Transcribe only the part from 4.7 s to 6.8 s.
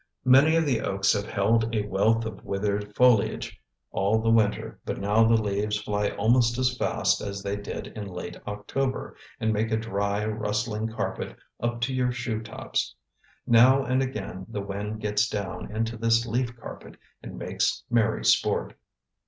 but now the leaves fly almost as